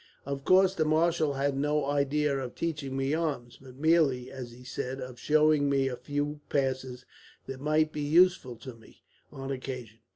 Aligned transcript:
Of 0.25 0.45
course 0.45 0.73
the 0.73 0.83
marshal 0.83 1.33
had 1.33 1.55
no 1.55 1.85
idea 1.85 2.35
of 2.35 2.55
teaching 2.55 2.97
me 2.97 3.13
arms, 3.13 3.59
but 3.61 3.75
merely, 3.75 4.31
as 4.31 4.51
he 4.51 4.63
said, 4.63 4.99
of 4.99 5.19
showing 5.19 5.69
me 5.69 5.87
a 5.87 5.95
few 5.95 6.39
passes 6.49 7.05
that 7.45 7.61
might 7.61 7.91
be 7.93 8.01
useful 8.01 8.55
to 8.55 8.73
me, 8.73 9.03
on 9.31 9.51
occasion. 9.51 9.99